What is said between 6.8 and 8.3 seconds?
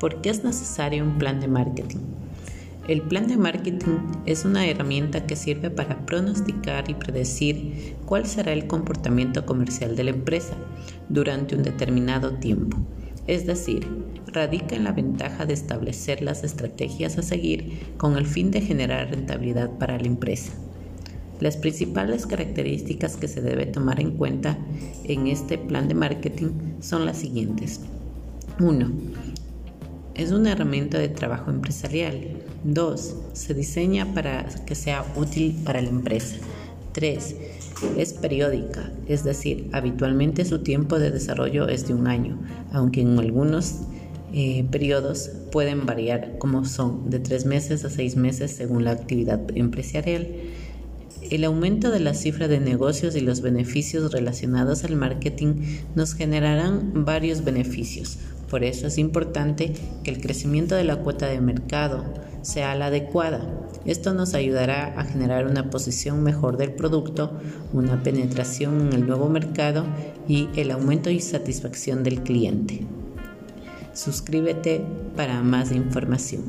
y predecir cuál